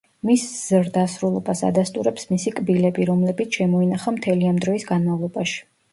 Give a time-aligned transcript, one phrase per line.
[0.27, 5.63] მის ზრდასრულობას ადასტურებს მისი კბილები, რომლებიც შემოინახა მთელი ამ დროის განმავლობაში.